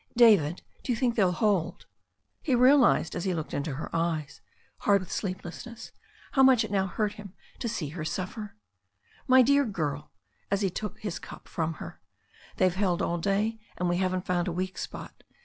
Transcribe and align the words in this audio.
"David, 0.17 0.63
do 0.81 0.91
you 0.91 0.95
think 0.95 1.13
they'll 1.13 1.31
hold?" 1.31 1.85
He 2.41 2.55
realized 2.55 3.13
as 3.15 3.23
he 3.23 3.35
looked 3.35 3.53
into 3.53 3.75
her 3.75 3.95
eyes, 3.95 4.41
hard 4.79 5.01
with 5.01 5.11
sleep 5.11 5.43
lessness, 5.43 5.91
how 6.31 6.41
much 6.41 6.63
it 6.63 6.71
now 6.71 6.87
hurt 6.87 7.13
him 7.13 7.33
to 7.59 7.69
see 7.69 7.89
her 7.89 8.03
suffer. 8.03 8.55
"My 9.27 9.43
dear 9.43 9.63
girl"— 9.63 10.11
^as 10.51 10.63
he 10.63 10.71
took 10.71 10.99
his 11.01 11.19
cup 11.19 11.47
from 11.47 11.75
her— 11.75 12.01
"they^ve 12.57 12.73
held 12.73 13.03
all 13.03 13.19
day 13.19 13.59
and 13.77 13.87
we 13.87 13.97
haven't 13.97 14.25
found 14.25 14.47
a 14.47 14.51
weak 14.51 14.79
spot. 14.79 15.21